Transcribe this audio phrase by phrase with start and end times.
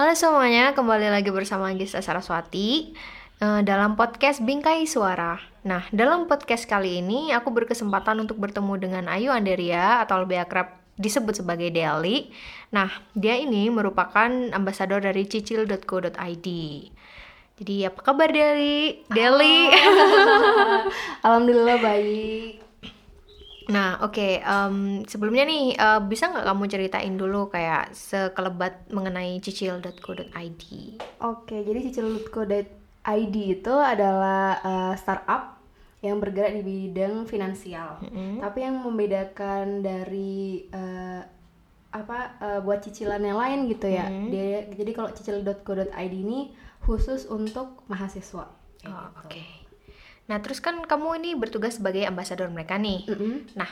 [0.00, 2.96] Halo semuanya, kembali lagi bersama Gista Saraswati
[3.44, 5.36] uh, dalam podcast Bingkai Suara.
[5.68, 10.72] Nah, dalam podcast kali ini aku berkesempatan untuk bertemu dengan Ayu Anderia atau lebih akrab
[10.96, 12.32] disebut sebagai Deli.
[12.72, 16.48] Nah, dia ini merupakan ambasador dari cicil.co.id.
[17.60, 19.04] Jadi apa kabar Deli?
[19.12, 19.68] Deli.
[21.28, 22.59] Alhamdulillah baik.
[23.70, 24.12] Nah, oke.
[24.12, 30.26] Okay, um, sebelumnya nih, uh, bisa nggak kamu ceritain dulu kayak sekelebat mengenai cicil.co.id?
[30.26, 35.62] Oke, okay, jadi cicil.co.id itu adalah uh, startup
[36.02, 38.02] yang bergerak di bidang finansial.
[38.02, 38.34] Mm -hmm.
[38.42, 41.22] Tapi yang membedakan dari uh,
[41.90, 44.10] apa uh, buat cicilan yang lain gitu ya.
[44.10, 44.28] Mm -hmm.
[44.34, 46.50] Dia, jadi kalau cicil.co.id ini
[46.82, 48.48] khusus untuk mahasiswa.
[48.48, 48.90] Oh, gitu.
[48.90, 49.28] oke.
[49.28, 49.59] Okay.
[50.30, 53.02] Nah, terus kan kamu ini bertugas sebagai ambasador mereka nih.
[53.10, 53.34] Mm -hmm.
[53.58, 53.70] Nah,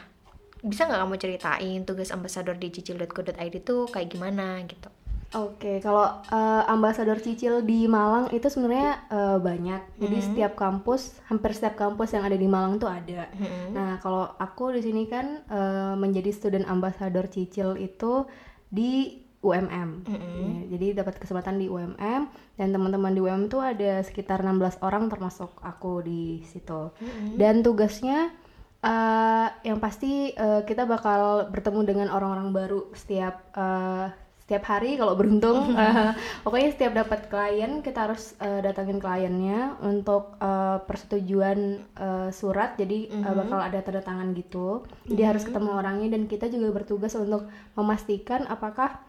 [0.67, 4.91] bisa nggak kamu ceritain tugas ambasador di cicil.co.id itu kayak gimana gitu?
[5.37, 10.01] Oke, okay, kalau uh, ambasador Cicil di Malang itu sebenarnya uh, banyak.
[10.01, 10.29] Jadi mm -hmm.
[10.33, 13.29] setiap kampus, hampir setiap kampus yang ada di Malang tuh ada.
[13.37, 13.67] Mm -hmm.
[13.77, 18.25] Nah, kalau aku di sini kan uh, menjadi student ambasador Cicil itu
[18.73, 20.03] di UMM.
[20.03, 20.43] Mm -hmm.
[20.43, 22.23] ya, jadi dapat kesempatan di UMM
[22.59, 26.91] dan teman-teman di UMM tuh ada sekitar 16 orang termasuk aku di situ.
[26.99, 27.31] Mm -hmm.
[27.39, 28.35] Dan tugasnya
[28.83, 34.11] uh, yang pasti uh, kita bakal bertemu dengan orang-orang baru setiap uh,
[34.49, 40.41] setiap hari kalau beruntung uh, pokoknya setiap dapat klien kita harus uh, datangin kliennya untuk
[40.41, 43.29] uh, persetujuan uh, surat jadi mm -hmm.
[43.29, 45.29] uh, bakal ada tanda tangan gitu jadi mm -hmm.
[45.29, 47.45] harus ketemu orangnya dan kita juga bertugas untuk
[47.77, 49.05] memastikan apakah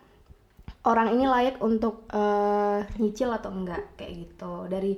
[0.87, 4.53] orang ini layak untuk uh, nyicil atau enggak kayak gitu.
[4.71, 4.95] Dari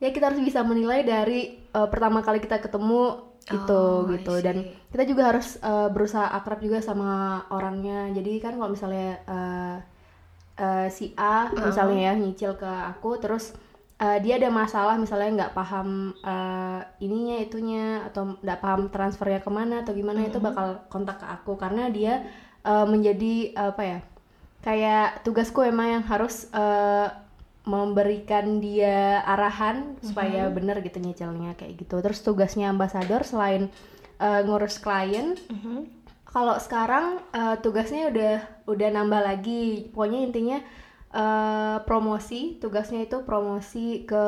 [0.00, 4.34] ya kita harus bisa menilai dari uh, pertama kali kita ketemu itu oh, gitu.
[4.40, 8.08] Dan kita juga harus uh, berusaha akrab juga sama orangnya.
[8.16, 9.76] Jadi kan kalau misalnya uh,
[10.56, 11.68] uh, si A uh -huh.
[11.68, 13.52] misalnya ya nyicil ke aku terus
[14.00, 19.50] uh, dia ada masalah misalnya nggak paham uh, ininya itunya atau nggak paham transfernya ke
[19.52, 20.30] mana atau gimana uh -huh.
[20.32, 21.60] itu bakal kontak ke aku.
[21.60, 22.24] Karena dia
[22.64, 24.00] uh, menjadi uh, apa ya
[24.60, 27.08] kayak tugasku emang yang harus uh,
[27.64, 30.04] memberikan dia arahan mm-hmm.
[30.04, 33.68] supaya bener gitu nyicilnya kayak gitu terus tugasnya ambasador selain
[34.20, 35.78] uh, ngurus klien mm-hmm.
[36.28, 40.58] kalau sekarang uh, tugasnya udah udah nambah lagi pokoknya intinya
[41.12, 44.24] uh, promosi tugasnya itu promosi ke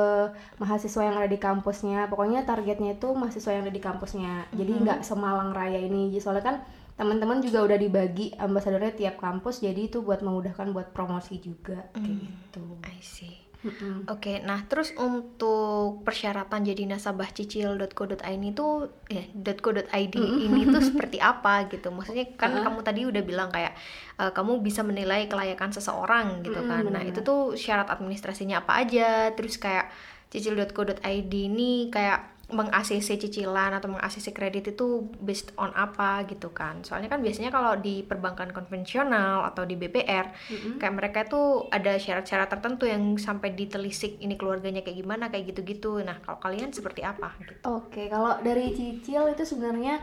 [0.60, 4.56] mahasiswa yang ada di kampusnya pokoknya targetnya itu mahasiswa yang ada di kampusnya mm-hmm.
[4.60, 6.56] jadi nggak semalang raya ini soalnya kan
[6.92, 12.04] teman-teman juga udah dibagi ambasadornya tiap kampus jadi itu buat memudahkan buat promosi juga kayak
[12.04, 12.64] hmm, gitu.
[12.84, 13.42] I see.
[13.62, 14.10] Mm-hmm.
[14.10, 18.66] Oke, okay, nah terus untuk persyaratan jadi nasabah cicil.co.id itu
[19.06, 20.46] ya .co.id mm-hmm.
[20.50, 21.94] ini tuh seperti apa gitu?
[21.94, 22.66] Maksudnya kan uh-huh.
[22.66, 23.78] kamu tadi udah bilang kayak
[24.18, 26.82] uh, kamu bisa menilai kelayakan seseorang gitu kan.
[26.82, 26.94] Mm-hmm.
[26.98, 29.30] Nah, itu tuh syarat administrasinya apa aja?
[29.38, 29.94] Terus kayak
[30.34, 36.84] cicil.co.id ini kayak meng-ACC cicilan atau meng-ACC kredit itu based on apa gitu kan.
[36.84, 40.74] Soalnya kan biasanya kalau di perbankan konvensional atau di BPR mm-hmm.
[40.82, 46.02] kayak mereka itu ada syarat-syarat tertentu yang sampai ditelisik ini keluarganya kayak gimana kayak gitu-gitu.
[46.04, 47.52] Nah kalau kalian seperti apa gitu?
[47.64, 50.02] Oke okay, kalau dari cicil itu sebenarnya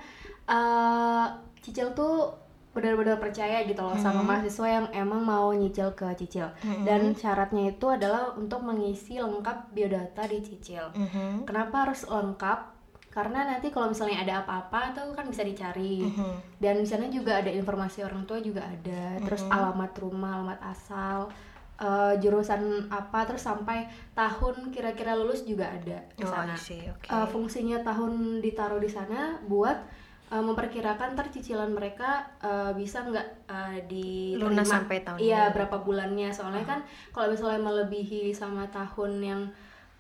[0.50, 1.26] uh,
[1.62, 4.04] cicil tuh benar-benar percaya gitu loh hmm.
[4.06, 6.86] sama mahasiswa yang emang mau nyicil ke cicil hmm.
[6.86, 11.50] dan syaratnya itu adalah untuk mengisi lengkap biodata di cicil hmm.
[11.50, 12.80] kenapa harus lengkap
[13.10, 16.62] karena nanti kalau misalnya ada apa-apa tuh kan bisa dicari hmm.
[16.62, 19.26] dan di sana juga ada informasi orang tua juga ada hmm.
[19.26, 21.34] terus alamat rumah alamat asal
[21.82, 26.62] uh, jurusan apa terus sampai tahun kira-kira lulus juga ada di oh, sana oh,
[26.94, 27.10] okay.
[27.10, 33.78] uh, fungsinya tahun ditaruh di sana buat uh, memperkirakan tercicilan mereka uh, bisa nggak uh,
[33.90, 36.80] di lunas sampai tahun iya berapa bulannya soalnya uh kan
[37.10, 39.42] kalau misalnya melebihi sama tahun yang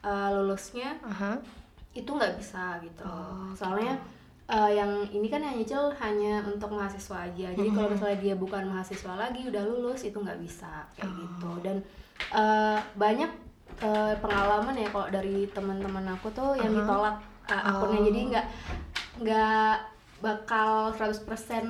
[0.05, 1.35] uh, lulusnya uh -huh.
[1.97, 4.53] itu nggak bisa gitu oh, soalnya gitu.
[4.53, 8.69] uh, yang ini kan yang nyicil hanya untuk mahasiswa aja jadi kalau misalnya dia bukan
[8.69, 11.17] mahasiswa lagi udah lulus itu nggak bisa kayak oh.
[11.25, 11.77] gitu dan
[12.37, 13.31] uh, banyak
[13.81, 16.85] uh, pengalaman ya kalau dari teman-teman aku tuh yang uh -huh.
[16.85, 17.15] ditolak
[17.49, 18.05] uh, akunnya oh.
[18.13, 18.45] jadi nggak
[19.25, 19.73] nggak
[20.19, 21.23] bakal 100%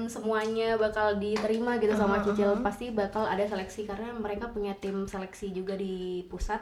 [0.09, 2.33] semuanya bakal diterima gitu sama uh -huh.
[2.33, 6.57] Cicil pasti bakal ada seleksi karena mereka punya tim seleksi juga di pusat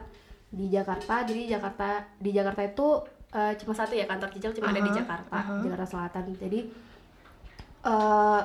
[0.52, 2.88] di Jakarta jadi Jakarta di Jakarta itu
[3.32, 4.80] uh, cuma satu ya kantor Cicil cuma uh -huh.
[4.80, 5.60] ada di Jakarta uh -huh.
[5.64, 6.60] Jakarta Selatan jadi
[7.88, 8.42] uh,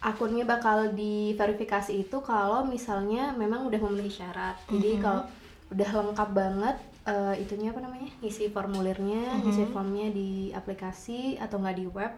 [0.00, 5.02] akunnya bakal diverifikasi itu kalau misalnya memang udah memenuhi syarat jadi uh -huh.
[5.04, 5.22] kalau
[5.66, 9.42] udah lengkap banget uh, itunya apa namanya ngisi formulirnya uh -huh.
[9.44, 12.12] ngisi formnya di aplikasi atau nggak di web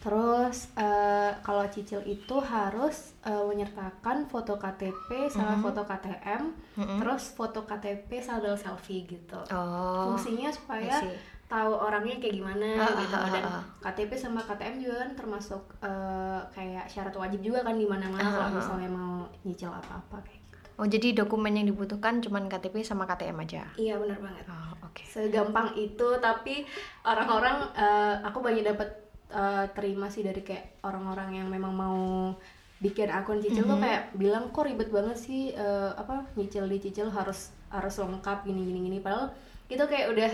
[0.00, 5.64] Terus uh, kalau cicil itu harus uh, menyertakan foto KTP sama mm -hmm.
[5.68, 6.98] foto KTM, mm -hmm.
[7.04, 9.40] terus foto KTP sambil selfie gitu.
[9.52, 11.04] Oh, Fungsinya supaya
[11.50, 13.44] tahu orangnya kayak gimana uh, gitu uh, uh, dan
[13.82, 18.32] KTP sama KTM juga kan termasuk uh, kayak syarat wajib juga kan di mana-mana uh,
[18.38, 20.68] kalau misalnya mau nyicil apa-apa kayak gitu.
[20.78, 23.66] Oh jadi dokumen yang dibutuhkan cuma KTP sama KTM aja?
[23.74, 24.46] Iya benar banget.
[24.46, 25.02] Oh, Oke.
[25.02, 25.06] Okay.
[25.10, 26.62] Segampang itu tapi
[27.02, 28.88] orang-orang uh, aku banyak dapat
[29.32, 32.00] uh, terima sih dari kayak orang-orang yang memang mau
[32.80, 33.70] bikin akun cicil mm -hmm.
[33.70, 33.84] tuh mhm.
[33.84, 38.66] kayak bilang kok ribet banget sih uh, apa nyicil di cicil harus harus lengkap gini
[38.66, 38.98] gini gini.
[38.98, 39.30] Padahal
[39.70, 40.30] itu kayak udah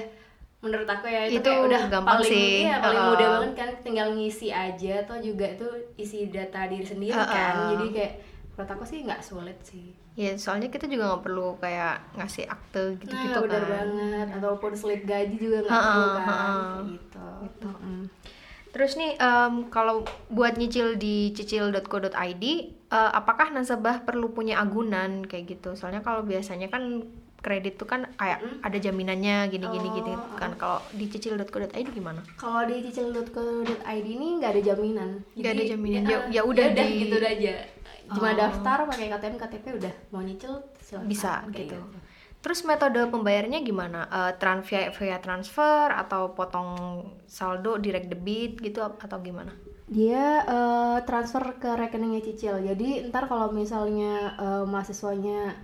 [0.65, 2.65] menurut aku ya itu, itu kayak udah gampang paling sih.
[2.65, 5.69] ya paling uh, mudah banget kan tinggal ngisi aja atau juga itu
[6.01, 7.55] isi data diri sendiri uh, kan.
[7.77, 8.13] Jadi kayak
[8.57, 9.93] menurut aku sih nggak sulit sih.
[10.17, 13.69] Ya soalnya kita juga nggak perlu kayak ngasih akte gitu gitu nah, kan.
[13.69, 14.29] banget.
[14.41, 17.69] Ataupun slip gaji juga nggak perlu kan uh, gitu, gitu.
[18.77, 22.45] Terus nih um, kalau buat nyicil di cicil.co.id,
[22.93, 25.73] uh, apakah nasabah perlu punya agunan kayak gitu?
[25.73, 27.09] Soalnya kalau biasanya kan
[27.41, 28.61] kredit tuh kan kayak hmm?
[28.61, 30.61] ada jaminannya gini-gini oh, gitu kan.
[30.61, 32.21] Kalau di cicil.co.id gimana?
[32.37, 35.11] Kalau di cicil.co.id ini nggak ada jaminan.
[35.33, 36.03] Nggak ada jaminan.
[36.05, 36.85] Ya, ya, ya udah di...
[37.09, 37.55] gitu aja.
[38.13, 38.37] Cuma oh.
[38.37, 40.53] daftar pakai KTM KTP udah mau nyicil
[40.85, 41.09] silakan.
[41.09, 41.81] Bisa gitu.
[41.81, 41.81] gitu.
[42.45, 44.07] Terus metode pembayarannya gimana?
[44.07, 49.51] Uh, trans via, via transfer atau potong saldo direct debit gitu atau gimana?
[49.87, 52.59] Dia uh, transfer ke rekeningnya cicil.
[52.63, 55.55] Jadi ntar kalau misalnya uh, mahasiswanya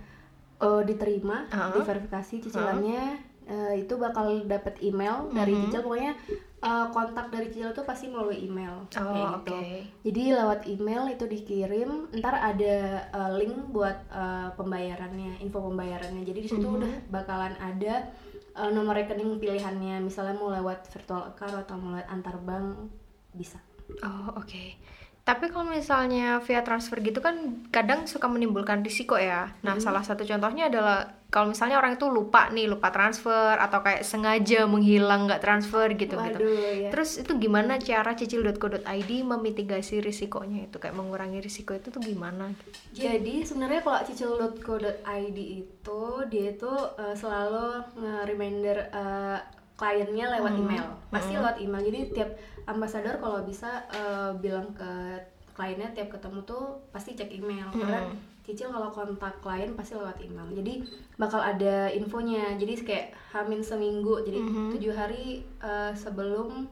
[0.59, 1.83] uh, diterima, uh -huh.
[1.83, 5.65] diverifikasi cicilannya, uh -huh uh, itu bakal dapat email dari mm -hmm.
[5.69, 6.13] Cicil pokoknya
[6.63, 9.53] uh, kontak dari Cicil tuh pasti melalui email oh, kayak gitu.
[9.53, 9.75] Okay.
[10.07, 12.75] Jadi lewat email itu dikirim, ntar ada
[13.11, 16.23] uh, link buat uh, pembayarannya, info pembayarannya.
[16.23, 16.79] Jadi di situ mm -hmm.
[16.79, 18.09] udah bakalan ada
[18.55, 22.89] uh, nomor rekening pilihannya, misalnya mau lewat virtual account atau mau lewat antar bank
[23.35, 23.59] bisa.
[24.01, 24.47] Oh oke.
[24.47, 24.79] Okay.
[25.23, 29.55] Tapi kalau misalnya via transfer gitu kan kadang suka menimbulkan risiko ya.
[29.63, 29.83] Nah, hmm.
[29.83, 34.67] salah satu contohnya adalah kalau misalnya orang itu lupa nih, lupa transfer atau kayak sengaja
[34.67, 36.45] menghilang nggak transfer gitu gitu.
[36.85, 36.91] Ya.
[36.91, 42.51] Terus itu gimana cara cicil.co.id memitigasi risikonya itu kayak mengurangi risiko itu tuh gimana?
[42.91, 50.61] Jadi sebenarnya kalau cicil.co.id itu dia itu uh, selalu nge-reminder uh, kliennya lewat hmm.
[50.63, 50.85] email.
[51.11, 51.39] Pasti hmm.
[51.43, 51.83] lewat email.
[51.83, 52.29] Jadi tiap
[52.63, 55.19] ambasador kalau bisa uh, bilang ke
[55.53, 57.79] kliennya tiap ketemu tuh pasti cek email hmm.
[57.83, 57.99] karena
[58.43, 60.83] cicil kalau kontak klien pasti lewat email jadi
[61.15, 64.69] bakal ada infonya jadi kayak hamin seminggu jadi hmm.
[64.75, 66.67] tujuh hari uh, sebelum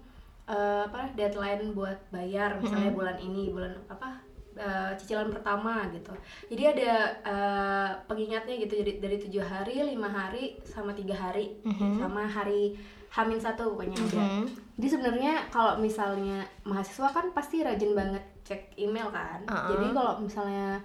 [0.52, 3.00] uh, apa deadline buat bayar misalnya hmm.
[3.00, 4.20] bulan ini bulan apa
[4.60, 6.12] uh, cicilan pertama gitu
[6.52, 6.94] jadi ada
[7.24, 12.02] uh, pengingatnya gitu jadi dari tujuh hari lima hari sama tiga hari hmm.
[12.04, 12.76] sama hari
[13.12, 14.44] Hamin satu pokoknya mm -hmm.
[14.80, 19.44] Jadi sebenarnya kalau misalnya mahasiswa kan pasti rajin banget cek email kan.
[19.46, 19.68] Uh -uh.
[19.76, 20.80] Jadi kalau misalnya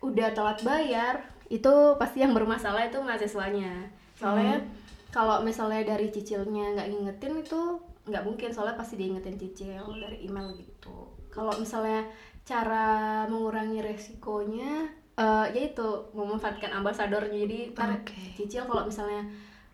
[0.00, 1.14] udah telat bayar
[1.52, 3.86] itu pasti yang bermasalah itu mahasiswanya.
[4.16, 4.66] Soalnya mm.
[5.12, 7.60] kalau misalnya dari cicilnya nggak ngingetin itu
[8.08, 11.12] nggak mungkin soalnya pasti diingetin cicil dari email gitu.
[11.30, 12.08] Kalau misalnya
[12.46, 15.84] cara mengurangi resikonya uh, yaitu
[16.14, 18.32] memanfaatkan ambasadornya jadi ntar okay.
[18.38, 19.26] cicil kalau misalnya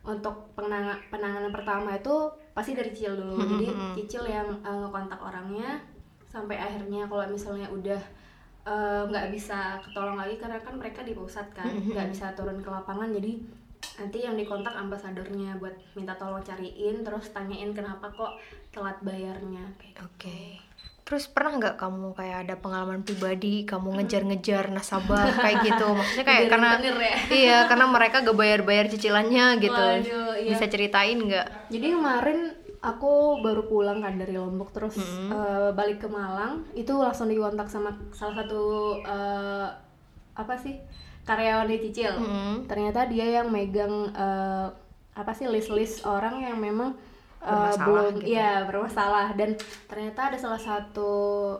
[0.03, 2.15] untuk penangan penanganan pertama itu
[2.53, 3.95] pasti dari cicil dulu hmm, jadi hmm, hmm.
[4.03, 5.79] cicil yang uh, ngekontak orangnya
[6.27, 8.01] sampai akhirnya kalau misalnya udah
[8.65, 12.57] eh, nggak uh, bisa ketolong lagi karena kan mereka di pusat kan nggak bisa turun
[12.57, 13.37] ke lapangan jadi
[14.01, 18.41] nanti yang dikontak ambasadornya buat minta tolong cariin terus tanyain kenapa kok
[18.73, 19.69] telat bayarnya
[20.01, 20.57] oke okay.
[21.03, 25.87] Terus pernah nggak kamu kayak ada pengalaman pribadi kamu ngejar-ngejar nasabah kayak gitu?
[25.99, 27.17] Maksudnya kayak karena ya?
[27.43, 29.75] iya karena mereka gak bayar-bayar cicilannya gitu.
[29.75, 30.51] Waduh, iya.
[30.55, 31.69] Bisa ceritain nggak?
[31.75, 32.39] Jadi kemarin
[32.83, 35.29] aku baru pulang kan dari Lombok terus mm -hmm.
[35.31, 38.63] uh, balik ke Malang itu langsung dikontak sama salah satu
[39.07, 39.71] uh,
[40.35, 40.79] apa sih
[41.23, 42.15] karyawan di cicil.
[42.19, 42.55] Mm -hmm.
[42.71, 44.71] Ternyata dia yang megang uh,
[45.13, 46.95] apa sih list-list orang yang memang
[47.43, 48.39] uh, belum gitu.
[48.39, 49.59] ya bermasalah dan
[49.91, 51.13] ternyata ada salah satu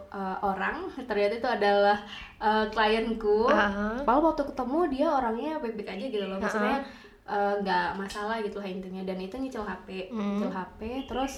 [0.09, 1.99] uh, orang ternyata itu adalah
[2.39, 4.07] uh, klienku uh-huh.
[4.07, 6.87] waktu ketemu dia orangnya baik-baik aja gitu loh maksudnya
[7.63, 7.99] nggak uh-huh.
[7.99, 10.19] uh, masalah gitu lah intinya dan itu nyicil HP hmm.
[10.19, 11.33] nyicil HP terus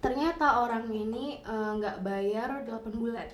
[0.00, 3.28] ternyata orang ini nggak uh, bayar 8 bulan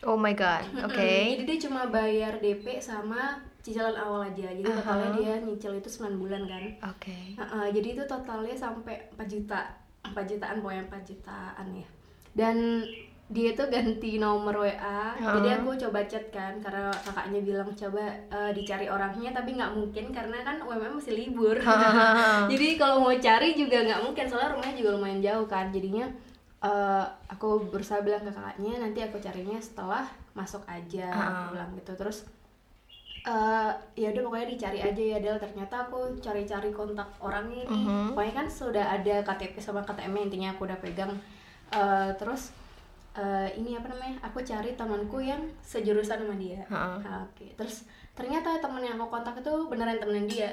[0.00, 0.96] Oh my god, oke.
[0.96, 1.36] Okay.
[1.36, 4.48] Jadi dia cuma bayar DP sama cicilan awal aja.
[4.52, 4.78] Jadi uh -huh.
[4.82, 6.60] totalnya dia nyicil itu 9 bulan kan.
[6.90, 7.12] Oke.
[7.12, 7.24] Okay.
[7.36, 9.58] uh -uh, jadi itu totalnya sampai 4 juta
[10.04, 11.88] 4 jutaan pokoknya 4 jutaan ya.
[12.30, 12.56] Dan
[13.30, 15.38] dia tuh ganti nomor WA uh -huh.
[15.38, 20.10] jadi aku coba chat kan karena kakaknya bilang coba uh, dicari orangnya tapi nggak mungkin
[20.10, 21.54] karena kan UMM masih libur.
[22.50, 25.70] Jadi kalau mau cari juga nggak mungkin soalnya rumahnya juga lumayan jauh kan.
[25.70, 26.10] Jadinya
[26.58, 31.94] uh, aku berusaha bilang ke kakaknya nanti aku carinya setelah masuk aja aku bilang gitu.
[31.94, 32.26] Terus
[33.22, 35.36] uh, ya udah pokoknya dicari aja ya Del.
[35.36, 37.84] Ternyata aku cari-cari kontak orangnya nih.
[37.84, 38.06] Mhm.
[38.12, 41.12] pokoknya kan sudah ada KTP sama KTM -nya, intinya aku udah pegang.
[41.70, 42.50] Uh, terus
[43.14, 46.62] uh, ini apa namanya aku cari temanku yang sejurusan sama dia.
[46.66, 47.46] Nah, oke.
[47.54, 50.50] Terus ternyata temen yang aku kontak itu beneran temen dia.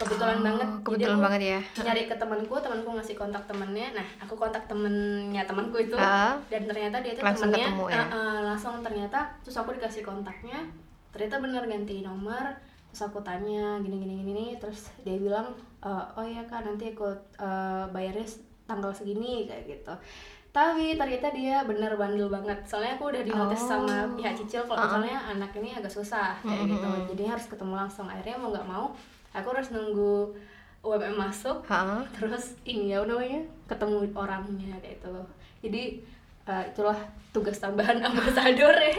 [0.00, 0.64] Kebetulan Oh, banget.
[0.64, 1.60] Jadi kebetulan aku banget ya.
[1.84, 3.92] nyari ke temanku temanku ngasih kontak temennya.
[3.92, 5.92] Nah aku kontak temennya temanku itu.
[5.92, 6.40] Ah.
[6.48, 8.00] dan ternyata dia itu Langsung temennya ketemu ya?
[8.00, 10.56] eh, eh, langsung ternyata terus aku dikasih kontaknya
[11.10, 12.44] ternyata bener ganti nomor
[12.86, 15.46] terus aku tanya gini gini gini nih terus dia bilang
[15.78, 18.26] "Eh, oh iya kak nanti aku eh, bayarnya
[18.66, 19.94] tanggal segini kayak gitu.
[20.50, 22.58] Tapi ternyata dia bener bandel banget.
[22.62, 23.78] Soalnya aku udah dinotis Oh.
[23.78, 26.74] sama pihak cicil kalau misalnya anak ini agak susah kayak Mm-mm.
[26.74, 28.10] gitu jadi harus ketemu langsung.
[28.10, 28.90] Akhirnya mau nggak mau
[29.30, 30.34] aku harus nunggu
[30.80, 31.62] UMM masuk.
[31.66, 32.02] Ha-ha.
[32.10, 35.14] terus ini ya namanya ketemu orangnya kayak itu
[35.60, 35.82] jadi
[36.52, 36.98] eh, itulah
[37.30, 38.94] tugas tambahan ambasador ya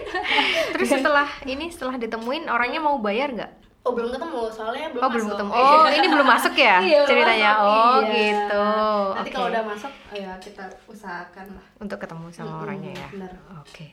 [0.72, 3.51] Terus setelah ini setelah ditemuin orangnya mau bayar nggak?
[3.81, 5.51] oh belum ketemu soalnya belum Oh masuk belum ketemu.
[5.51, 7.51] Oh ini belum masuk ya Iya, ceritanya.
[7.60, 8.13] Oh iya.
[8.13, 8.65] gitu.
[9.12, 9.36] nanti Oke.
[9.36, 13.08] kalau udah masuk oh ya kita usahakan lah Untuk ketemu sama Mm-mm, orangnya ya.
[13.12, 13.34] benar.
[13.60, 13.88] Oke.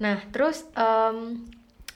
[0.00, 1.44] Nah terus em,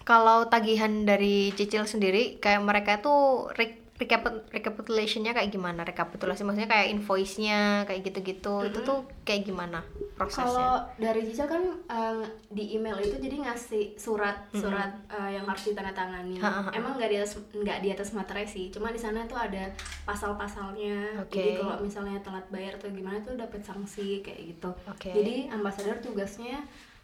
[0.03, 5.87] kalau tagihan dari cicil sendiri kayak mereka tuh re- recap- recapitulationnya kayak gimana?
[5.87, 8.67] Rekapitulasi maksudnya kayak invoice-nya kayak gitu-gitu.
[8.67, 9.87] Itu tuh kayak gimana
[10.19, 10.45] prosesnya?
[10.51, 15.71] Kalau dari Cicil kan eh, di email itu jadi ngasih surat surat eh, yang harus
[15.71, 16.43] ditandatangani.
[16.43, 16.71] Ha, ha, ha.
[16.75, 19.71] Emang nggak di atas nggak di atas materai sih, cuma di sana tuh ada
[20.03, 21.23] pasal-pasalnya.
[21.23, 21.39] Oke.
[21.39, 24.71] Jadi kalau misalnya telat bayar atau gimana tuh dapat sanksi kayak gitu.
[24.91, 25.15] Oke.
[25.15, 26.61] Jadi ambasador tugasnya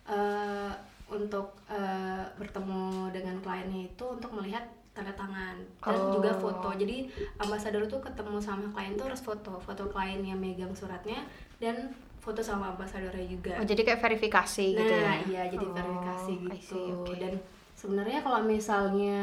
[0.09, 0.73] eh,
[1.09, 4.64] untuk eh, bertemu dengan kliennya itu untuk melihat
[4.99, 6.11] tanda tangan dan Oh.
[6.12, 6.69] juga foto.
[6.73, 7.07] Jadi
[7.38, 11.23] ambasador tuh ketemu sama klien tuh harus foto, foto klien yang megang suratnya
[11.57, 13.55] dan foto sama ambasadornya juga.
[13.55, 15.12] Oh jadi kayak verifikasi nah, gitu ya?
[15.25, 16.75] iya jadi Oh, verifikasi gitu.
[16.75, 17.14] see, oke.
[17.14, 17.35] Dan
[17.73, 19.19] sebenarnya kalau misalnya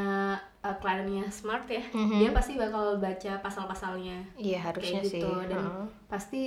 [0.59, 2.17] uh, kliennya smart ya, Mhm.
[2.17, 4.23] dia pasti bakal baca pasal-pasalnya.
[4.33, 5.19] Iya harusnya kayak sih.
[5.19, 5.85] gitu dan Heeh.
[6.07, 6.41] pasti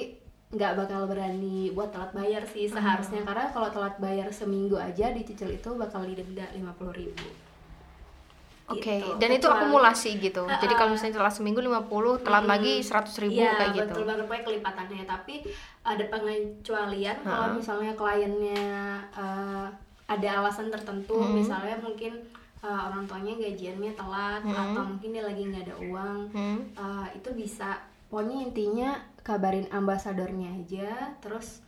[0.48, 5.52] nggak bakal berani buat telat bayar sih seharusnya karena kalau telat bayar seminggu aja dicicil
[5.52, 7.20] itu bakal didenda lima puluh ribu
[8.68, 9.16] Oke, Gitu.
[9.16, 10.44] dan itu Kecuali- akumulasi gitu.
[10.44, 12.52] Jadi Ah, kalau misalnya telat seminggu 50, telat Mm-mm.
[12.52, 13.92] lagi 100 ribu Iya, kayak gitu.
[13.92, 15.34] betul banget pokoknya kelipatannya tapi
[15.82, 17.54] ada pengecualian kalau Ha.
[17.54, 18.64] misalnya kliennya
[19.10, 19.66] uh,
[20.06, 21.32] ada alasan tertentu Hmm.
[21.34, 22.12] misalnya mungkin
[22.58, 24.52] uh, orang tuanya gajiannya telat Hmm.
[24.52, 26.58] atau mungkin dia lagi nggak ada uang Hmm.
[26.74, 31.60] uh, itu bisa pokoknya intinya kabarin ambasadornya aja terus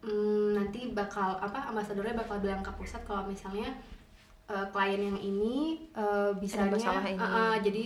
[0.00, 3.74] mm, nanti bakal apa ambasadornya bakal bilang ke pusat kalau misalnya
[4.48, 5.56] uh, klien yang ini
[5.92, 7.16] uh, bisanya masalah ini.
[7.16, 7.82] uh, uh, jadi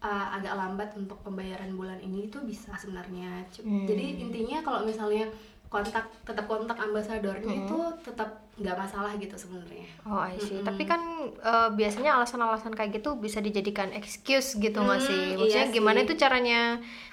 [0.00, 3.86] uh, agak lambat untuk pembayaran bulan ini itu bisa sebenarnya Hmm.
[3.86, 5.26] jadi intinya kalau misalnya
[5.66, 7.62] kontak tetap kontak ambasadornya Hmm.
[7.64, 10.58] itu tetap nggak masalah gitu sebenarnya Oh, I see.
[10.58, 10.66] Mm-mm.
[10.66, 11.00] Tapi kan
[11.40, 15.22] eh, biasanya alasan-alasan kayak gitu bisa dijadikan excuse gitu nggak Hmm, sih?
[15.38, 16.04] iya Maksudnya gimana sih.
[16.04, 16.60] itu caranya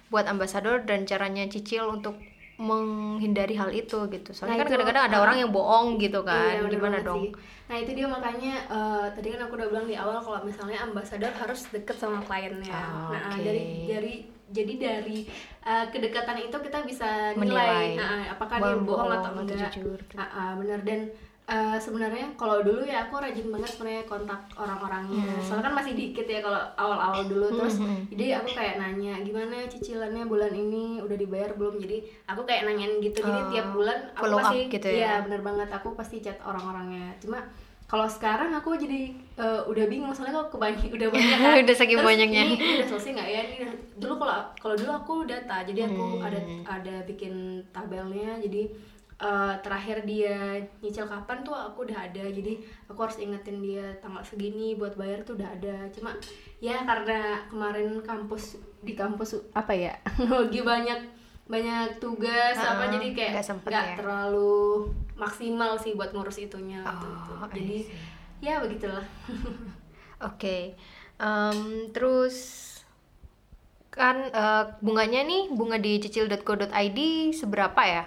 [0.08, 2.18] buat ambasador dan caranya cicil untuk
[2.58, 4.30] menghindari hal itu gitu.
[4.34, 6.54] Soalnya Nah, kan kadang-kadang ada orang yang bohong gitu Iya, kan.
[6.60, 7.22] bener gimana dong?
[7.22, 7.32] sih.
[7.68, 11.30] Nah itu dia makanya eh, tadi kan aku udah bilang di awal kalau misalnya ambasador
[11.32, 12.74] harus deket sama kliennya.
[12.74, 13.42] Ah, nah oke.
[13.44, 14.14] dari dari
[14.48, 15.18] jadi dari
[15.62, 17.68] eh, kedekatan itu kita bisa Menilai.
[17.68, 19.70] nilai, nah, apakah dia Bohong atau enggak.
[19.70, 20.00] jujur.
[20.16, 21.00] Ah, ah, bener dan
[21.48, 25.24] eh, sebenarnya kalau dulu ya aku rajin banget sebenarnya kontak orang-orangnya.
[25.30, 25.40] Hmm.
[25.40, 28.04] Soalnya kan masih dikit ya kalau awal-awal dulu terus Hmm, hmm.
[28.10, 33.00] jadi aku kayak nanya gimana cicilannya bulan ini udah dibayar belum jadi aku kayak nanyain
[33.00, 34.94] gitu jadi Oh, tiap bulan aku pasti gitu ya?
[34.94, 37.40] iya bener banget aku pasti chat orang-orangnya cuma
[37.86, 41.56] kalau sekarang aku jadi eh, udah bingung soalnya kalau kebanyakan udah banyak kan.
[41.64, 42.42] Udah saking Terus banyaknya.
[42.46, 43.56] ini, udah selesai nggak ya ini
[43.96, 46.20] dulu kalau kalau dulu aku data jadi aku Hmm.
[46.22, 47.34] ada ada bikin
[47.72, 48.68] tabelnya jadi
[49.18, 52.54] eh, terakhir dia nyicil kapan tuh aku udah ada jadi
[52.86, 56.14] aku harus ingetin dia tanggal segini buat bayar tuh udah ada cuma
[56.58, 59.94] ya karena kemarin kampus di kampus apa ya
[60.30, 61.00] lagi banyak
[61.48, 63.96] banyak tugas Ah, apa jadi kayak nggak nggak ya?
[63.96, 66.84] terlalu maksimal sih buat ngurus itunya.
[66.86, 67.78] Oh, I jadi
[68.38, 69.02] ya begitulah
[70.28, 70.76] Oke,
[71.18, 72.36] Em, terus
[73.90, 77.00] kan eh, bunganya nih bunga di cicil.co.id
[77.34, 78.06] seberapa ya?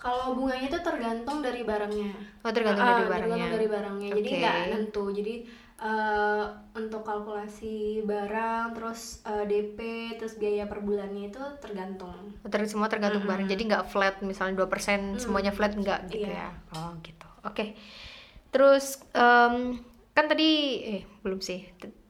[0.00, 3.20] Kalau bunganya itu tergantung dari barangnya Oh tergantung Ah, dari barangnya.
[3.20, 4.38] tergantung dari barangnya jadi Oke.
[4.40, 5.34] nggak nentu jadi
[5.78, 9.78] eh, untuk kalkulasi barang terus eh, DP
[10.16, 13.44] terus biaya per bulannya itu tergantung Oh, ter- semua tergantung barang.
[13.44, 14.68] Jadi nggak flat misalnya 2%
[15.18, 16.48] semuanya flat nggak gitu ya.
[16.48, 16.48] Iya.
[16.74, 17.28] Oh gitu.
[17.42, 17.76] Oke.
[18.50, 19.76] Terus em,
[20.10, 20.48] kan tadi
[20.90, 21.60] eh belum sih.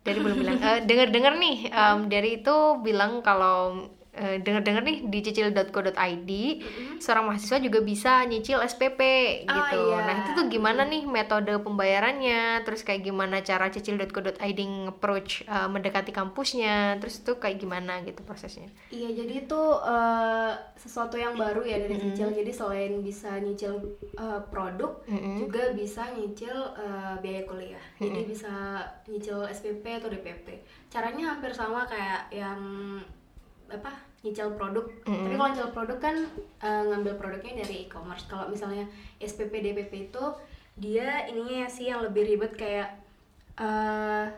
[0.01, 0.57] Dari belum bilang.
[0.57, 6.97] Eh, dengar-dengar nih em, dari itu bilang kalau uh, denger-denger nih di cicil.co.id mm-hmm.
[6.99, 9.01] seorang mahasiswa juga bisa nyicil SPP
[9.47, 9.81] oh, gitu.
[9.95, 9.99] Iya.
[10.03, 16.11] Nah, itu tuh gimana nih metode pembayarannya, terus kayak gimana cara cicil.co.id approach uh, mendekati
[16.11, 18.69] kampusnya, terus tuh kayak gimana gitu prosesnya.
[18.91, 22.15] Iya, jadi itu uh, sesuatu yang baru ya dari mm-hmm.
[22.15, 22.29] cicil.
[22.35, 23.75] Jadi selain bisa nyicil
[24.19, 25.37] uh, produk, mm-hmm.
[25.47, 27.85] juga bisa nyicil uh, biaya kuliah.
[27.99, 28.07] Mm-hmm.
[28.11, 28.53] Jadi bisa
[29.07, 30.47] nyicil SPP atau DPP.
[30.91, 32.59] Caranya hampir sama kayak yang
[33.73, 34.85] apa nyicil produk.
[35.07, 35.25] Mm-hmm.
[35.25, 36.17] tapi kalau nyicil produk kan
[36.61, 38.29] uh, ngambil produknya dari e-commerce.
[38.29, 38.85] Kalau misalnya
[39.23, 40.25] SPP DPP itu
[40.77, 42.91] dia ininya sih yang lebih ribet kayak
[43.57, 44.29] uh,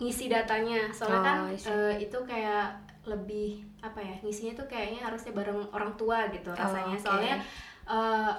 [0.00, 0.88] ngisi datanya.
[0.94, 5.94] Soalnya oh, kan uh, itu kayak lebih apa ya ngisinya tuh kayaknya harusnya bareng orang
[5.94, 6.98] tua gitu oh, rasanya.
[6.98, 7.04] okay.
[7.06, 7.34] soalnya
[7.86, 8.34] uh,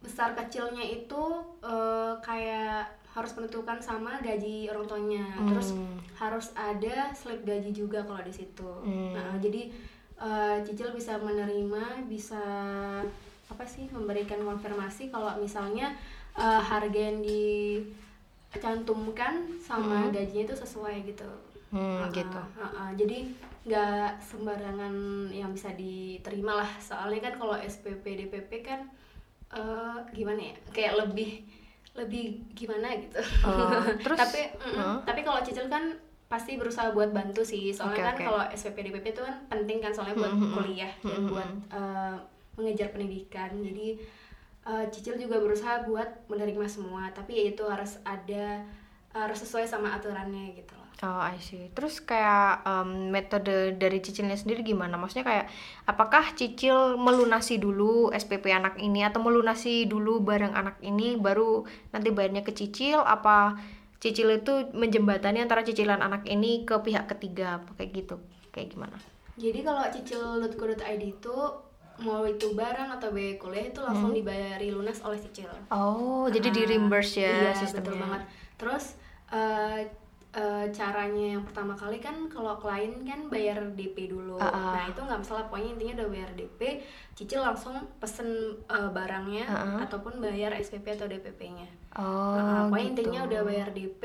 [0.00, 1.22] besar kecilnya itu
[1.60, 5.46] uh, kayak harus menentukan sama gaji orang tuanya hmm.
[5.54, 5.70] terus
[6.18, 9.14] harus ada slip gaji juga kalau di situ hmm.
[9.14, 9.70] nah jadi
[10.18, 12.42] uh, cicil bisa menerima bisa
[13.46, 15.94] apa sih memberikan konfirmasi kalau misalnya
[16.34, 17.22] uh, harga yang
[18.50, 20.12] dicantumkan sama hmm.
[20.12, 21.30] gajinya itu sesuai gitu
[21.70, 23.30] hmm, uh, gitu uh, uh, jadi
[23.64, 24.92] nggak sembarangan
[25.32, 28.90] yang bisa diterima lah soalnya kan kalau SPP DPP kan
[29.54, 31.46] uh, gimana ya kayak lebih
[31.94, 34.98] lebih gimana gitu oh, terus tapi mm, huh?
[35.06, 35.94] tapi kalau cicil kan
[36.26, 38.26] pasti berusaha buat bantu sih soalnya okay, kan okay.
[38.26, 40.54] kalau SPP DPP itu kan penting kan soalnya buat mm -hmm.
[40.58, 41.10] kuliah mm -hmm.
[41.14, 42.16] dan buat uh,
[42.58, 43.98] mengejar pendidikan jadi
[44.66, 48.66] uh, cicil juga berusaha buat menerima semua tapi ya itu harus ada
[49.14, 51.74] harus sesuai sama aturannya gitu Oh, I see.
[51.74, 54.94] Terus kayak um, metode dari cicilnya sendiri gimana?
[54.94, 55.46] Maksudnya kayak
[55.90, 62.14] apakah cicil melunasi dulu SPP anak ini atau melunasi dulu barang anak ini baru nanti
[62.14, 63.58] bayarnya ke cicil apa
[63.98, 68.16] cicil itu menjembatani antara cicilan anak ini ke pihak ketiga apa kayak gitu?
[68.54, 68.96] Kayak gimana?
[69.34, 71.36] Jadi kalau cicil.co.id itu
[72.02, 74.18] mau itu barang atau biaya kuliah itu langsung hmm.
[74.22, 75.50] dibayari lunas oleh cicil.
[75.74, 77.82] Oh, jadi di reimburse ya iya, sistemnya.
[77.82, 78.22] betul banget.
[78.58, 78.84] Terus
[79.30, 79.78] uh,
[80.34, 84.36] uh, caranya yang pertama kali kan kalau klien kan bayar DP dulu.
[84.36, 84.74] Uh -uh.
[84.74, 86.60] Nah, itu nggak masalah pokoknya intinya udah bayar DP,
[87.14, 89.78] cicil langsung pesen uh, barangnya uh -uh.
[89.86, 91.68] ataupun bayar SPP atau DPP-nya.
[91.94, 92.92] Oh, uh, pokoknya gitu.
[92.98, 94.02] intinya udah bayar DP,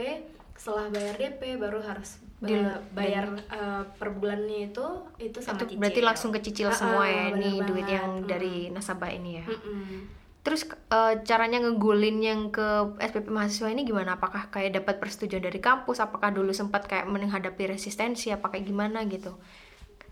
[0.54, 2.56] setelah bayar DP baru harus Di,
[2.96, 4.86] bayar uh, per bulannya itu
[5.20, 5.80] itu sama itu cicil.
[5.84, 8.28] Berarti langsung ke cicil uh, semua ya ini duit yang hmm.
[8.32, 9.46] dari nasabah ini ya.
[9.50, 10.18] Hmm -mm.
[10.39, 14.15] Terus uh, caranya ngegulin yang ke SPP mahasiswa ini gimana?
[14.15, 15.99] Apakah kayak dapat persetujuan dari kampus?
[15.99, 18.32] Apakah dulu sempat kayak menghadapi resistensi?
[18.32, 19.36] Apa kayak gimana gitu?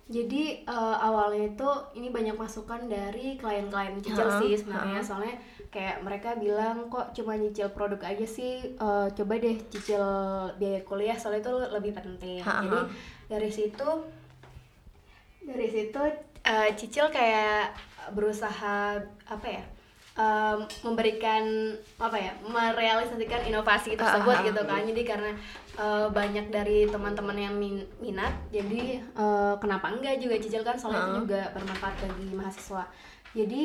[0.08, 5.04] Jadi uh, awalnya itu ini banyak masukan dari klien-klien cicil uh, sih sebenarnya.
[5.04, 5.08] Uh.
[5.08, 5.36] Soalnya
[5.68, 8.76] kayak mereka bilang kok cuma nyicil produk aja sih.
[8.80, 10.04] Uh, coba deh cicil
[10.56, 12.40] biaya kuliah soalnya itu lebih penting.
[12.40, 12.80] Uh, Jadi
[13.28, 13.90] dari situ
[15.44, 16.00] dari situ
[16.48, 17.76] uh, cicil kayak
[18.16, 19.64] berusaha apa ya?
[20.18, 21.46] Um, memberikan
[22.02, 24.82] apa ya merealisasikan inovasi tersebut uh, gitu kan.
[24.84, 25.32] Jadi karena
[25.78, 30.76] uh, banyak dari teman-teman yang min minat jadi uh, kenapa enggak juga cicil kan?
[30.76, 31.08] Soalnya uh.
[31.08, 32.84] itu juga bermanfaat bagi mahasiswa.
[33.38, 33.64] Jadi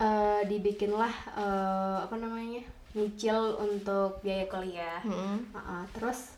[0.00, 2.64] uh, dibikinlah uh, apa namanya
[2.96, 4.98] nyicil untuk biaya kuliah.
[5.06, 6.34] Uh, uh, terus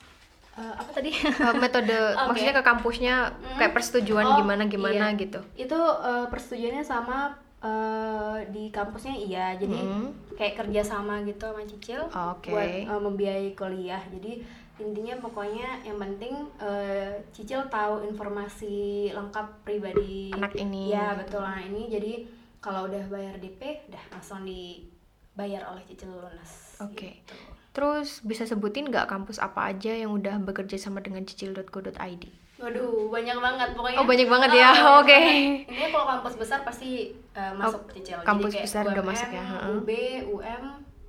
[0.59, 1.15] uh, apa tadi?
[1.15, 1.95] Uh, metode?
[2.13, 2.29] Okay.
[2.29, 3.15] maksudnya ke kampusnya
[3.57, 5.21] kayak persetujuan oh, gimana gimana iya.
[5.21, 5.41] gitu.
[5.57, 10.37] Itu uh, persetujuannya sama uh, di kampusnya iya jadi hmm.
[10.37, 12.53] kayak kerja sama gitu sama cicil okay.
[12.53, 14.43] buat uh, membiayai kuliah jadi
[14.83, 21.71] intinya pokoknya yang penting uh, cicil tahu informasi lengkap pribadi anak ini ya betul anak
[21.71, 22.13] ini jadi
[22.59, 27.23] kalau udah bayar DP udah langsung dibayar oleh cicil lunas oke okay.
[27.23, 27.35] gitu.
[27.73, 33.37] terus bisa sebutin nggak kampus apa aja yang udah bekerja sama dengan cicil.co.id Waduh, banyak
[33.43, 33.99] banget pokoknya.
[33.99, 34.71] Oh, banyak banget ya.
[35.03, 35.11] Oke.
[35.11, 35.31] Okay.
[35.67, 38.23] Ini kalau kampus besar pasti uh, masuk oh, cicil.
[38.23, 39.45] Kampus Jadi besar UMM, udah masuk ya.
[39.75, 39.91] UB,
[40.31, 40.63] UM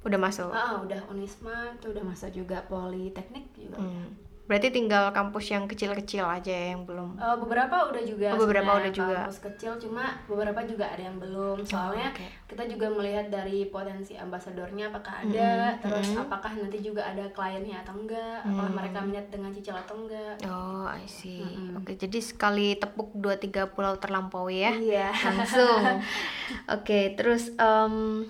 [0.04, 0.52] udah masuk.
[0.52, 3.80] Ah, udah Unisma tuh udah masuk juga Politeknik juga.
[3.80, 4.23] Hmm.
[4.44, 7.16] Berarti tinggal kampus yang kecil-kecil aja ya yang belum.
[7.16, 8.28] Uh, beberapa udah juga.
[8.36, 9.20] Oh, beberapa udah juga.
[9.24, 11.64] Kampus kecil cuma beberapa juga ada yang belum.
[11.64, 12.30] Soalnya oh, okay.
[12.52, 16.24] kita juga melihat dari potensi ambasadornya apakah ada, mm, terus mm.
[16.28, 18.52] apakah nanti juga ada kliennya atau enggak, mm.
[18.52, 20.36] apakah mereka minat dengan cicil atau enggak.
[20.44, 21.40] Oh, I see.
[21.40, 21.80] Mm.
[21.80, 24.76] Oke, okay, jadi sekali tepuk dua tiga pulau terlampaui ya.
[24.76, 25.08] Iya.
[25.16, 25.80] Langsung.
[25.96, 28.28] Oke, okay, terus um,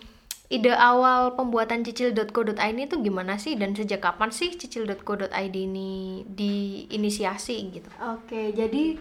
[0.52, 7.90] ide awal pembuatan cicil.co.id itu gimana sih dan sejak kapan sih cicil.co.id ini diinisiasi gitu?
[8.04, 9.00] Oke, jadi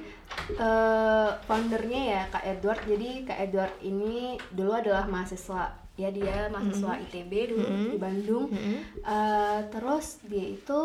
[0.57, 2.83] uh, foundernya ya Kak Edward.
[2.87, 7.05] Jadi Kak Edward ini dulu adalah mahasiswa ya dia mahasiswa mm -hmm.
[7.11, 7.91] ITB dulu mm -hmm.
[7.91, 8.47] di Bandung.
[8.49, 8.79] Mm -hmm.
[9.05, 10.81] uh, terus dia itu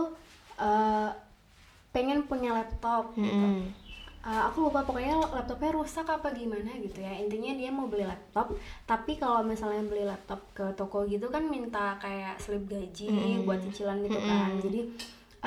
[0.59, 1.09] uh,
[1.95, 3.23] pengen punya laptop mm -hmm.
[3.23, 3.47] gitu
[4.27, 8.51] uh, aku lupa pokoknya laptopnya rusak apa gimana gitu ya intinya dia mau beli laptop
[8.83, 13.47] tapi kalau misalnya beli laptop ke toko gitu kan minta kayak slip gaji mm.
[13.47, 14.27] buat cicilan gitu mm.
[14.27, 14.79] kan jadi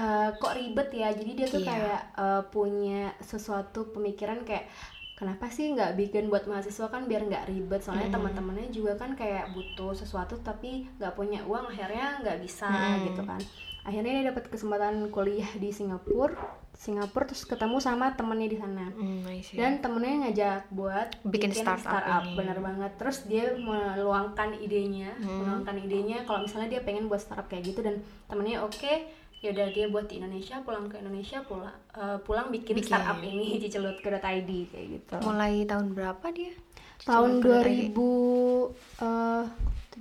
[0.01, 1.69] uh, kok ribet ya jadi dia tuh yeah.
[1.69, 4.73] kayak uh, punya sesuatu pemikiran kayak
[5.21, 8.17] kenapa sih nggak bikin buat mahasiswa kan biar nggak ribet soalnya mm.
[8.17, 13.13] teman-temannya juga kan kayak butuh sesuatu tapi nggak punya uang akhirnya nggak bisa mm.
[13.13, 13.41] gitu kan
[13.85, 16.37] akhirnya dia dapat kesempatan kuliah di Singapura
[16.81, 18.89] Singapura terus ketemu sama temennya di sana.
[18.97, 22.93] Mm, dan temennya ngajak buat bikin, bikin startup, startup bener banget.
[22.97, 25.29] Terus dia meluangkan idenya mm.
[25.29, 28.01] meluangkan idenya kalau misalnya dia pengen buat startup kayak gitu dan
[28.33, 29.13] temennya oke okay,
[29.45, 32.89] ya udah dia buat di Indonesia pulang ke Indonesia pulang uh, pulang bikin, bikin.
[32.97, 35.17] startup ini cicil.co.id kayak gitu.
[35.21, 36.57] Mulai tahun berapa dia?
[37.05, 39.45] Tahun 2000 uh,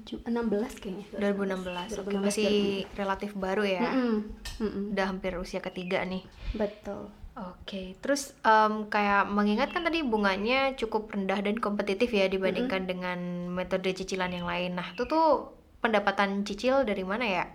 [0.06, 2.56] 16 kayaknya 2016, 2016 Oke, masih
[2.96, 4.18] relatif baru ya mm -mm.
[4.60, 4.84] Mm -mm.
[4.96, 6.24] udah hampir usia ketiga nih
[6.56, 12.88] betul Oke, terus um, kayak mengingatkan tadi bunganya cukup rendah dan kompetitif ya dibandingkan mm
[12.90, 12.92] -hmm.
[12.92, 13.20] dengan
[13.56, 14.76] metode cicilan yang lain.
[14.76, 17.46] Nah, itu tuh pendapatan cicil dari mana ya?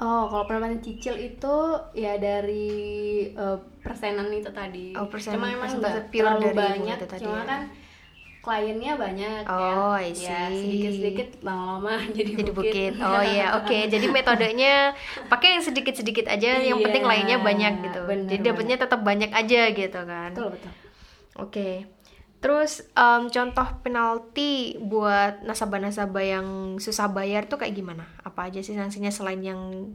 [0.00, 1.56] Oh, kalau pendapatan cicil itu
[1.92, 4.96] ya dari uh, persenan itu tadi.
[4.96, 5.44] Oh, persenan.
[5.44, 7.44] Cuma emang nggak terlalu banyak, cuma ya?
[7.44, 7.60] kan
[8.48, 9.52] kliennya banyak ya.
[9.52, 10.08] oh, ya.
[10.08, 10.24] I see.
[10.24, 12.92] ya sedikit-sedikit lama-lama jadi, jadi bukit.
[12.96, 13.04] bukit.
[13.04, 13.68] Oh iya, oke.
[13.68, 13.82] Okay.
[13.92, 14.96] Jadi metodenya
[15.28, 18.00] pakai yang sedikit-sedikit aja, yang penting iya, lainnya banyak gitu.
[18.08, 20.30] Bener, jadi dapatnya tetap banyak aja gitu kan.
[20.32, 20.72] Betul, betul.
[20.72, 21.52] Oke.
[21.52, 21.74] Okay.
[22.38, 26.46] Terus um, contoh penalti buat nasabah-nasabah yang
[26.78, 28.06] susah bayar tuh kayak gimana?
[28.22, 29.90] Apa aja sih sanksinya selain yang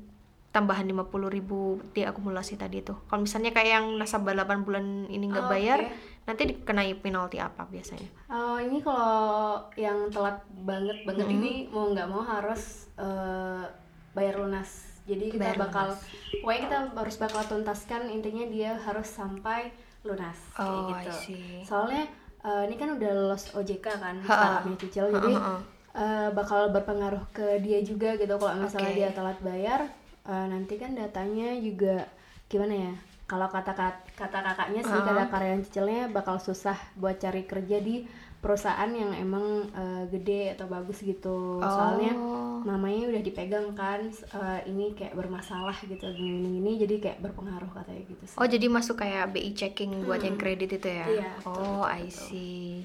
[0.53, 3.01] tambahan 50 ribu diakumulasi tadi tuh?
[3.09, 5.97] Kalau misalnya kayak yang nasabah 8 bulan ini nggak oh, bayar, okay.
[6.29, 8.09] nanti dikenai penalti apa biasanya?
[8.29, 11.37] Oh, ini kalau yang telat banget banget -hmm.
[11.41, 13.65] ini mau nggak mau harus uh,
[14.13, 15.01] bayar lunas.
[15.03, 15.87] Jadi kita bayar bakal,
[16.39, 19.73] pokoknya kita harus bakal tuntaskan intinya dia harus sampai
[20.07, 21.11] lunas oh, kayak gitu.
[21.67, 22.07] Soalnya
[22.43, 25.33] uh, ini kan udah lolos OJK kan startupnya cicil jadi
[25.95, 28.99] uh, bakal berpengaruh ke dia juga gitu kalau misalnya okay.
[28.99, 29.81] dia telat bayar
[30.27, 32.07] uh, nanti kan datanya juga
[32.47, 33.71] gimana ya kalau kata
[34.13, 35.05] kata kakaknya sih uh.
[35.05, 38.05] kata karyawan cicilnya bakal susah buat cari kerja di
[38.43, 41.63] perusahaan yang emang uh, gede atau bagus gitu oh.
[41.63, 42.11] soalnya
[42.67, 44.03] namanya udah dipegang kan
[44.35, 48.35] uh, ini kayak bermasalah gitu gini gini jadi kayak berpengaruh katanya gitu sih.
[48.35, 50.27] oh jadi masuk kayak BI checking buat hmm.
[50.27, 52.83] yang kredit itu ya iya, oh betul, I see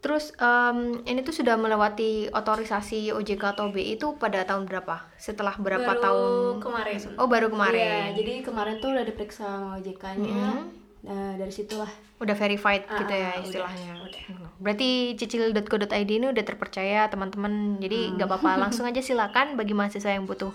[0.00, 5.04] Terus um, ini tuh sudah melewati otorisasi OJK atau BI itu pada tahun berapa?
[5.20, 6.54] Setelah berapa baru tahun?
[6.64, 6.98] kemarin.
[7.20, 7.84] Oh baru kemarin.
[7.84, 10.32] Iya, jadi kemarin tuh udah diperiksa sama OJK-nya.
[10.32, 11.88] Mm -hmm Nah, dari situlah
[12.20, 14.04] udah verified uh, gitu ya istilahnya.
[14.04, 14.50] Udah, udah.
[14.60, 17.80] Berarti cicil.co.id ini udah terpercaya teman-teman.
[17.80, 18.36] Jadi nggak hmm.
[18.36, 20.52] apa-apa, langsung aja silakan bagi mahasiswa yang butuh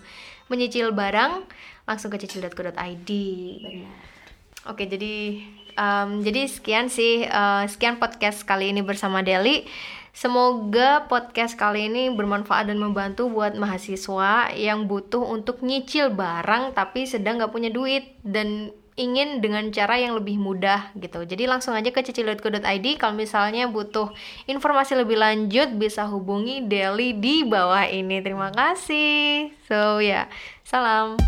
[0.53, 1.49] menyicil barang
[1.89, 3.09] langsung ke cicil.co.id.
[4.69, 5.41] Oke, jadi
[5.75, 9.67] um, jadi sekian sih uh, sekian podcast kali ini bersama Deli.
[10.15, 17.03] Semoga podcast kali ini bermanfaat dan membantu buat mahasiswa yang butuh untuk nyicil barang tapi
[17.03, 21.27] sedang nggak punya duit dan ingin dengan cara yang lebih mudah gitu.
[21.27, 24.15] Jadi langsung aja ke cicil.co.id kalau misalnya butuh
[24.47, 28.23] informasi lebih lanjut bisa hubungi Deli di bawah ini.
[28.23, 29.51] Terima kasih.
[29.67, 30.25] So ya, yeah.
[30.63, 31.19] salam.